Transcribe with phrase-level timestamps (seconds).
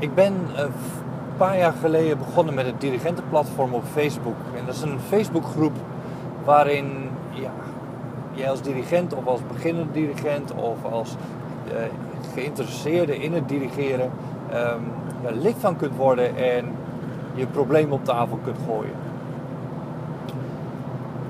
[0.00, 0.72] Ik ben een
[1.36, 4.36] paar jaar geleden begonnen met het dirigentenplatform op Facebook.
[4.56, 5.76] En dat is een Facebookgroep
[6.44, 7.50] waarin ja,
[8.32, 11.16] jij als dirigent of als beginnende dirigent of als
[11.66, 11.74] uh,
[12.34, 14.10] geïnteresseerde in het dirigeren
[14.54, 16.64] um, lid van kunt worden en
[17.34, 18.94] je problemen op tafel kunt gooien.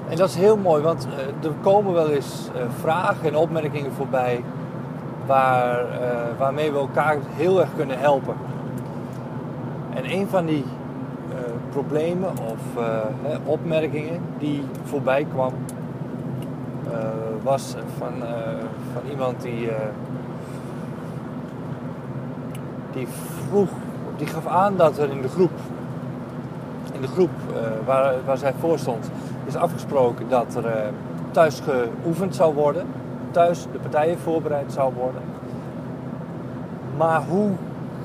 [0.08, 2.50] En dat is heel mooi, want uh, er komen wel eens
[2.80, 4.44] vragen en opmerkingen voorbij
[5.26, 5.86] waar,
[6.38, 8.34] waarmee we elkaar heel erg kunnen helpen.
[9.98, 10.64] En een van die
[11.70, 12.84] problemen of
[13.44, 15.52] opmerkingen die voorbij kwam,
[17.42, 18.12] was van,
[18.92, 19.68] van iemand die
[22.92, 23.06] die
[23.48, 23.68] vroeg,
[24.16, 25.50] die gaf aan dat er in de groep,
[26.92, 27.30] in de groep
[27.84, 29.10] waar, waar zij voor stond,
[29.44, 30.92] is afgesproken dat er
[31.30, 32.86] thuis geoefend zou worden,
[33.30, 35.22] thuis de partijen voorbereid zou worden.
[36.96, 37.50] Maar hoe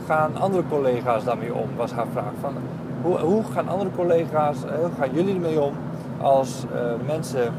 [0.07, 2.31] gaan andere collega's daarmee om, was haar vraag.
[2.41, 2.53] Van,
[3.02, 5.73] hoe, hoe gaan andere collega's, uh, hoe gaan jullie ermee om
[6.22, 6.66] als
[7.05, 7.53] mensen,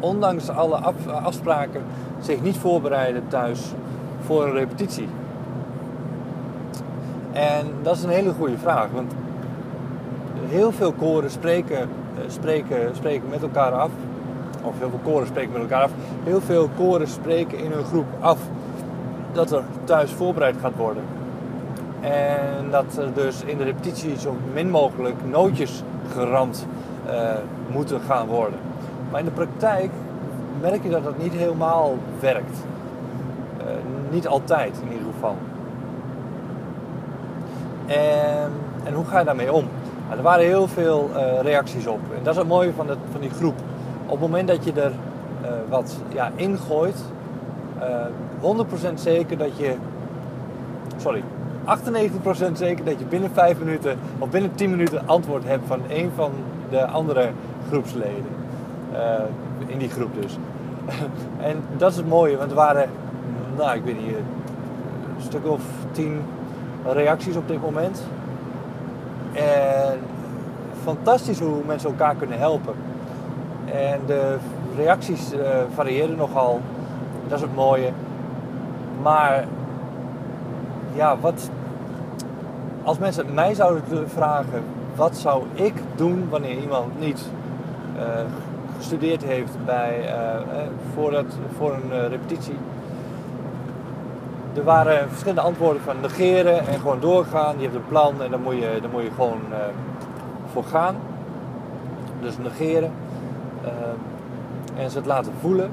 [0.00, 0.76] ondanks alle
[1.22, 1.82] afspraken,
[2.20, 3.72] zich niet voorbereiden thuis
[4.20, 5.08] voor een repetitie?
[7.32, 9.12] En dat is een hele goede vraag, want
[10.48, 11.86] heel veel koren spreken, eh,
[12.26, 13.90] spreken, spreken met elkaar af.
[14.62, 15.90] Of heel veel koren spreken met elkaar af.
[16.24, 18.38] Heel veel koren spreken in hun groep af
[19.32, 21.02] dat er thuis voorbereid gaat worden.
[22.00, 26.66] En dat er dus in de repetitie zo min mogelijk nootjes geramd
[27.06, 27.30] uh,
[27.70, 28.58] moeten gaan worden.
[29.10, 29.90] Maar in de praktijk
[30.60, 32.58] merk je dat dat niet helemaal werkt.
[33.58, 33.64] Uh,
[34.10, 35.36] niet altijd in ieder geval.
[37.86, 38.52] En,
[38.84, 39.64] en hoe ga je daarmee om?
[40.06, 42.00] Nou, er waren heel veel uh, reacties op.
[42.16, 43.54] En dat is het mooie van, de, van die groep.
[44.04, 44.92] Op het moment dat je er
[45.68, 47.04] wat ja, ingooit,
[48.42, 49.74] uh, 100% zeker dat je.
[50.96, 51.22] Sorry,
[51.66, 56.10] 98% zeker dat je binnen 5 minuten of binnen 10 minuten antwoord hebt van een
[56.14, 56.32] van
[56.70, 57.30] de andere
[57.68, 58.36] groepsleden.
[59.66, 60.38] in die groep dus.
[61.50, 62.90] en dat is het mooie, want er waren,
[63.56, 65.60] nou ik weet niet, een stuk of
[65.92, 66.20] 10
[66.84, 68.02] reacties op dit moment.
[69.32, 69.98] En
[70.82, 72.74] fantastisch hoe mensen elkaar kunnen helpen.
[73.64, 74.36] En de
[74.76, 75.40] reacties uh,
[75.74, 76.60] variëren nogal.
[77.28, 77.90] Dat is het mooie.
[79.02, 79.44] Maar
[80.94, 81.50] ja, wat.
[82.82, 84.62] Als mensen mij zouden vragen,
[84.96, 87.30] wat zou ik doen wanneer iemand niet
[87.96, 88.02] uh,
[88.76, 90.60] gestudeerd heeft bij, uh,
[90.94, 91.24] voor, dat,
[91.56, 92.56] voor een repetitie?
[94.54, 97.54] er waren verschillende antwoorden van negeren en gewoon doorgaan.
[97.56, 99.56] Je hebt een plan en dan moet je, dan moet je gewoon uh,
[100.52, 100.96] voor gaan.
[102.20, 102.92] Dus negeren.
[104.76, 105.70] En ze het laten voelen.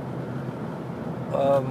[1.40, 1.66] Um,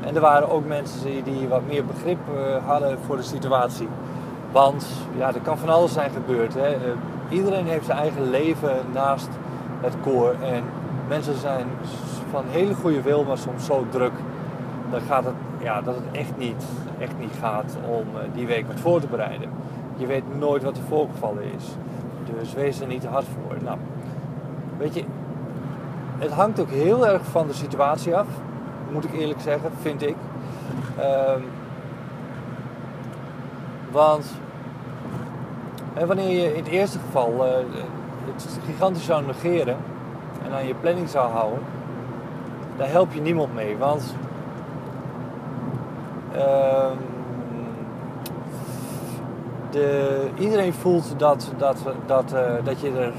[0.00, 3.88] en er waren ook mensen die, die wat meer begrip uh, hadden voor de situatie.
[4.52, 4.86] Want
[5.16, 6.54] ja, er kan van alles zijn gebeurd.
[6.54, 6.76] Hè.
[7.28, 9.28] iedereen heeft zijn eigen leven naast
[9.80, 10.34] het koor.
[10.42, 10.62] En
[11.08, 11.66] mensen zijn
[12.30, 14.12] van hele goede wil, maar soms zo druk.
[14.90, 16.64] Dan gaat het ja, dat het echt niet,
[16.98, 19.48] echt niet gaat om eh, die week wat voor te bereiden.
[19.96, 21.64] Je weet nooit wat er voorgevallen is.
[22.38, 23.56] Dus wees er niet te hard voor.
[23.64, 23.78] Nou,
[24.78, 25.04] weet je,
[26.20, 28.26] het hangt ook heel erg van de situatie af,
[28.92, 30.16] moet ik eerlijk zeggen, vind ik.
[30.98, 31.44] Um,
[33.90, 34.26] want
[35.94, 37.52] hè, wanneer je in het eerste geval uh,
[38.24, 39.76] het gigantisch zou negeren
[40.44, 41.58] en aan je planning zou houden,
[42.76, 43.76] daar help je niemand mee.
[43.76, 44.14] Want
[46.34, 46.96] Ehm,
[49.70, 53.12] de, iedereen voelt dat, dat, dat, uh, dat, je er,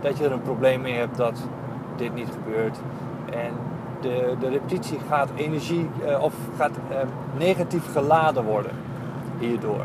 [0.00, 1.40] dat je er een probleem mee hebt dat
[1.98, 2.76] dit niet gebeurt.
[3.32, 3.52] En
[4.00, 6.96] de, de repetitie gaat energie uh, of gaat uh,
[7.38, 8.72] negatief geladen worden
[9.38, 9.84] hierdoor.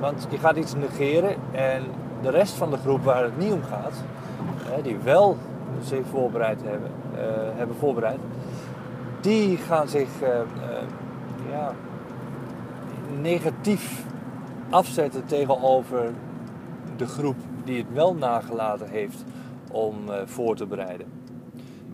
[0.00, 1.82] Want je gaat iets negeren en
[2.22, 3.94] de rest van de groep waar het niet om gaat,
[4.82, 5.36] die wel
[5.82, 6.90] zich voorbereid hebben,
[7.56, 8.18] hebben voorbereid,
[9.20, 10.42] die gaan zich uh, uh,
[11.50, 11.72] ja,
[13.20, 14.04] negatief
[14.70, 16.10] afzetten tegenover
[16.96, 19.24] de groep die het wel nagelaten heeft
[19.72, 21.06] om uh, voor te bereiden.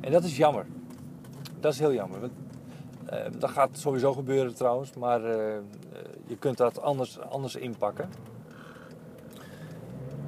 [0.01, 0.67] En dat is jammer.
[1.61, 2.19] Dat is heel jammer.
[3.39, 5.21] dat gaat sowieso gebeuren trouwens, maar
[6.27, 8.09] je kunt dat anders, anders inpakken.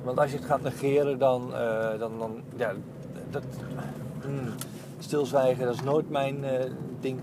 [0.02, 1.50] Want als je het gaat negeren, dan,
[1.98, 2.72] dan, dan ja,
[3.30, 3.44] dat,
[4.22, 4.54] hmm,
[4.98, 6.44] stilzwijgen, dat is nooit mijn
[7.00, 7.20] ding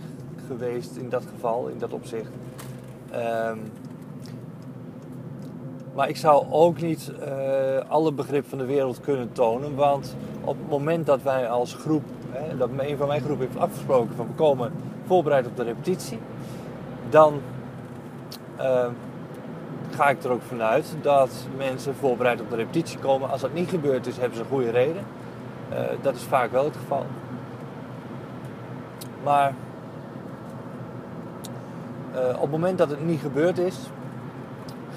[0.47, 2.31] geweest in dat geval, in dat opzicht.
[3.13, 3.59] Um,
[5.97, 7.27] maar ik zou ook niet uh,
[7.87, 12.03] alle begrip van de wereld kunnen tonen, want op het moment dat wij als groep,
[12.29, 14.71] hè, dat een van mijn groepen heeft afgesproken van we komen
[15.05, 16.19] voorbereid op de repetitie,
[17.09, 17.41] dan
[18.55, 18.91] ehm,
[19.89, 23.29] ga ik er ook vanuit dat mensen voorbereid op de repetitie komen.
[23.29, 25.03] Als dat niet gebeurd is, hebben ze een goede reden.
[25.71, 27.05] Uh, dat is vaak wel het geval.
[29.23, 29.53] Maar
[32.35, 33.77] op het moment dat het niet gebeurd is,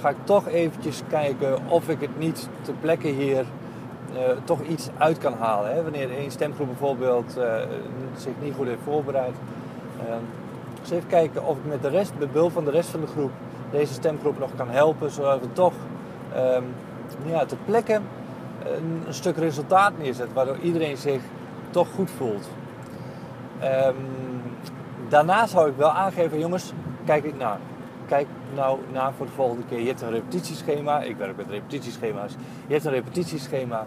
[0.01, 3.45] ga ik toch eventjes kijken of ik het niet ter plekke hier
[4.15, 5.75] uh, toch iets uit kan halen.
[5.75, 5.83] Hè?
[5.83, 7.39] Wanneer één stemgroep bijvoorbeeld
[8.17, 9.35] zich niet goed heeft voorbereid.
[10.81, 13.07] dus even kijken of ik met de rest, met behulp van de rest van de
[13.07, 13.31] groep,
[13.71, 15.73] deze stemgroep nog kan helpen, zodat we toch
[16.37, 16.65] um,
[17.27, 18.01] ja, ter plekke
[18.65, 21.23] een, een, stuk resultaat neerzetten, waardoor iedereen zich
[21.71, 22.49] toch goed voelt.
[23.63, 23.97] Um,
[25.09, 26.73] daarna zou ik wel aangeven, jongens,
[27.05, 27.59] kijk ik naar.
[28.11, 29.81] Kijk nou naar voor de volgende keer.
[29.81, 32.33] Je hebt een repetitieschema, ik werk met repetitieschema's.
[32.67, 33.87] Je hebt een repetitieschema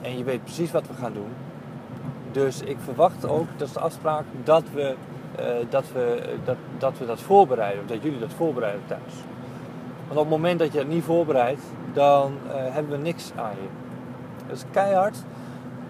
[0.00, 1.30] en je weet precies wat we gaan doen.
[2.32, 4.94] Dus ik verwacht ook, dat is de afspraak, dat we
[5.40, 9.14] uh, dat, we, dat, dat we dat voorbereiden, of dat jullie dat voorbereiden thuis.
[10.06, 11.62] Want op het moment dat je het niet voorbereidt,
[11.92, 13.68] dan uh, hebben we niks aan je.
[14.46, 15.16] Dat is keihard,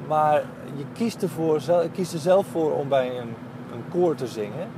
[0.06, 0.42] maar
[0.76, 1.60] je kiest, ervoor,
[1.92, 3.34] kiest er zelf voor om bij een,
[3.72, 4.68] een koor te zingen,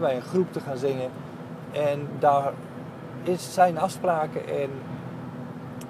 [0.00, 1.10] bij een groep te gaan zingen.
[1.74, 2.52] En daar
[3.22, 4.70] is, zijn afspraken en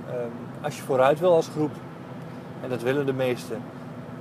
[0.09, 1.73] ehm, als je vooruit wil als groep,
[2.63, 3.63] en dat willen de meesten,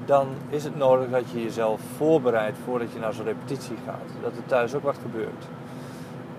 [0.06, 4.22] dan is het nodig dat je jezelf voorbereidt voordat je naar zo'n repetitie gaat.
[4.22, 5.46] Dat er thuis ook wat gebeurt.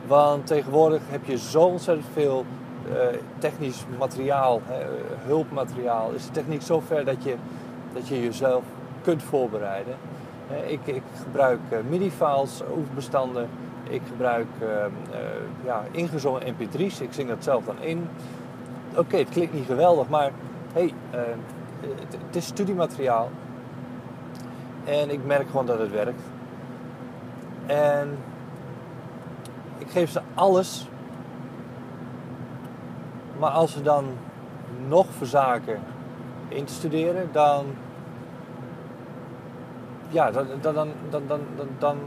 [0.07, 2.45] Want tegenwoordig heb je zo ontzettend veel
[2.89, 2.95] uh,
[3.39, 4.63] technisch materiaal,
[5.27, 6.11] hulpmateriaal.
[6.11, 7.35] Is de techniek zo ver dat je,
[7.93, 8.63] dat je jezelf
[9.03, 9.95] kunt voorbereiden.
[10.67, 13.49] ik, ik, gebruik uh, MIDI-files, oefenbestanden.
[13.89, 14.69] Ik gebruik uh,
[15.65, 17.01] ja, ingezongen mp3's.
[17.01, 18.09] Ik zing dat zelf dan in.
[18.97, 20.31] Oké, het klinkt niet geweldig, maar
[20.73, 20.93] hey,
[21.81, 23.31] het, het is studiemateriaal.
[24.85, 26.23] En ik merk gewoon dat het werkt.
[27.67, 28.19] En
[29.79, 30.89] ik geef ze alles.
[33.39, 34.05] Maar als ze dan
[34.89, 35.81] nog verzaken
[36.49, 37.67] in te studeren, dan.
[40.09, 40.75] Ja, dan, dan,
[41.11, 41.41] dan, dan,
[41.79, 41.99] dan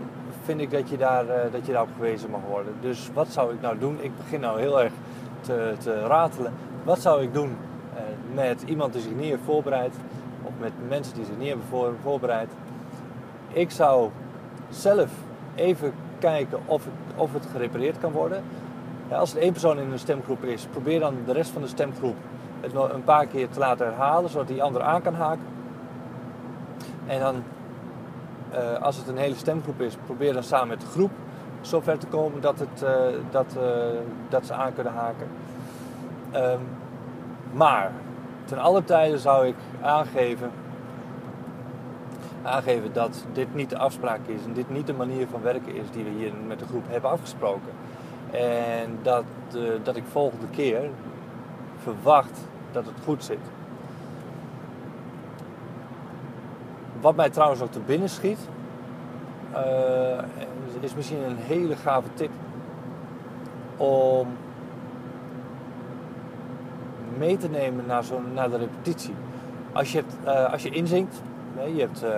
[0.44, 2.74] vind ik dat je, daar, eh, dat je daarop gewezen mag worden.
[2.81, 3.98] Dus wat zou ik nou doen?
[4.01, 4.94] Ik begin nou heel erg
[5.42, 6.54] te, te ratelen.
[6.84, 7.56] Wat zou ik doen
[7.95, 8.01] eh,
[8.34, 9.94] met iemand die zich niet heeft voorbereid?
[10.44, 12.50] Of met mensen die zich niet hebben voorbereid?
[13.48, 14.10] Ik zou
[14.69, 15.10] zelf
[15.56, 18.44] even kijken of het, of het gerepareerd kan worden.
[19.10, 21.68] Ja, als er één persoon in een stemgroep is, probeer dan de rest van de
[21.68, 22.16] stemgroep
[22.60, 25.45] het een paar keer te laten herhalen, zodat die ander aan kan haken.
[27.07, 27.44] En dan,
[28.53, 31.11] uh, als het een hele stemgroep is, probeer dan samen met de groep
[31.61, 32.89] zover te komen dat, het, uh,
[33.31, 33.63] dat, uh,
[34.29, 35.27] dat ze aan kunnen haken.
[36.35, 36.59] Um,
[37.51, 37.91] maar
[38.45, 40.51] ten alle tijden zou ik aangeven
[42.44, 45.91] aangeven dat dit niet de afspraak is en dit niet de manier van werken is
[45.91, 47.71] die we hier met de groep hebben afgesproken.
[48.31, 49.23] En dat,
[49.83, 50.89] dat ik volgende keer
[51.83, 52.39] verwacht
[52.71, 53.39] dat het goed zit.
[57.07, 58.38] Wat mij trouwens ook te binnen schiet,
[59.54, 60.24] uh,
[60.80, 62.30] is misschien een hele gave tip
[63.77, 64.27] om
[67.18, 69.13] mee te nemen naar, zo, naar de repetitie.
[69.74, 71.21] Als je, hebt, uh, als je inzingt,
[71.75, 72.09] je hebt uh,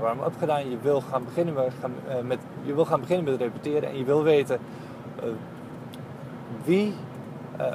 [0.00, 1.92] warm-up gedaan, je wil gaan beginnen gaan,
[2.26, 4.58] met, je wil gaan beginnen met repeteren en je wil weten
[6.64, 6.94] wie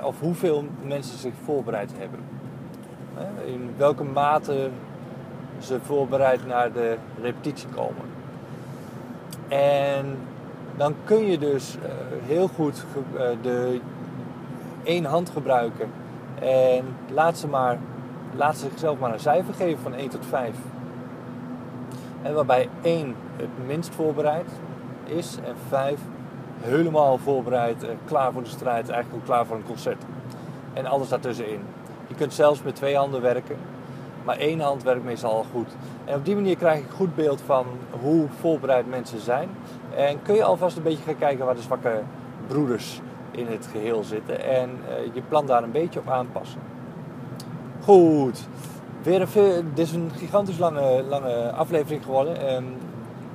[0.04, 2.20] of hoeveel mensen zich voorbereid hebben.
[3.46, 4.70] in welke mate
[5.60, 8.06] ze voorbereid naar de repetitie komen.
[9.48, 10.18] En
[10.76, 11.78] dan kun je dus
[12.26, 12.86] heel goed
[13.42, 13.80] de
[14.84, 15.90] één hand gebruiken
[16.40, 17.78] en laat ze maar
[18.36, 20.56] laat ze zichzelf maar een cijfer geven van 1 tot 5.
[22.22, 24.50] En waarbij 1 het minst voorbereid
[25.04, 26.00] is en 5
[26.62, 30.04] helemaal voorbereid, eh, klaar voor de strijd, eigenlijk ook klaar voor een concert.
[30.74, 31.62] En alles daartussenin.
[32.08, 33.56] Je kunt zelfs met twee handen werken,
[34.26, 35.68] maar één hand werkt meestal al goed.
[36.06, 37.66] En op die manier krijg ik goed beeld van
[38.02, 39.50] hoe voorbereid mensen zijn.
[39.96, 42.02] En kun je alvast een beetje gaan kijken waar de zwakke
[42.48, 43.02] broeders
[43.32, 44.46] in het geheel zitten.
[44.46, 46.62] En uh, je plan daar een beetje op aanpassen.
[47.84, 48.48] Goed,
[49.06, 52.56] Weer een dit is een gigantisch lange, lange aflevering geworden.
[52.56, 52.66] Um,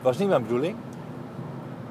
[0.03, 0.77] was niet mijn bedoeling.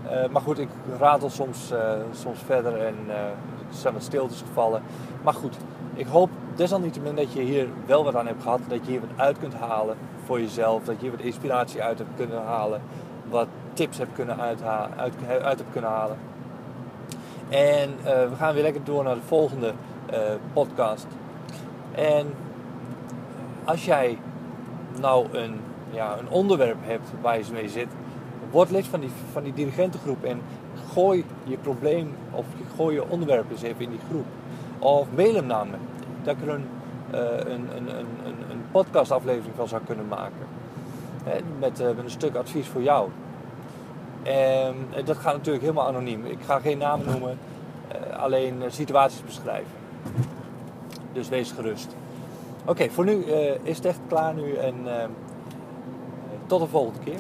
[0.06, 0.68] Uh, maar goed, ik
[1.00, 1.80] ratel soms, uh,
[2.12, 3.34] soms verder en uh, er
[3.70, 4.82] zijn wat stiltes gevallen.
[5.24, 5.58] Maar goed,
[5.94, 6.30] ik hoop
[6.60, 8.60] desalniettemin dat je hier wel wat aan hebt gehad.
[8.68, 10.84] Dat je hier wat uit kunt halen voor jezelf.
[10.84, 12.82] Dat je hier wat inspiratie uit hebt kunnen halen.
[13.30, 14.64] Wat tips hebt kunnen uit,
[15.42, 16.18] uit hebt kunnen halen.
[17.50, 19.74] En we gaan weer lekker door naar de volgende
[20.54, 21.08] podcast.
[21.92, 22.34] En
[23.64, 24.18] als jij
[25.00, 25.60] nou een,
[25.92, 27.88] ja, een onderwerp hebt waar je mee zit,
[28.52, 30.42] word lid van die, van die dirigentengroep en
[30.94, 34.26] gooi je probleem of gooi je onderwerp eens even in die groep.
[34.80, 35.76] Of mail hem naar me.
[36.30, 36.66] Dat ik er een,
[37.14, 40.48] uh, een, een, een, een podcastaflevering van zou kunnen maken.
[41.60, 43.10] Met, uh, met een stuk advies voor jou.
[44.24, 46.26] En dat gaat natuurlijk helemaal anoniem.
[46.26, 47.38] Ik ga geen namen noemen,
[48.12, 49.72] uh, alleen situaties beschrijven.
[51.14, 51.96] Dus wees gerust.
[52.66, 53.24] Oké, voor nu
[53.64, 54.76] is het echt klaar nu en
[56.46, 57.20] tot de volgende keer.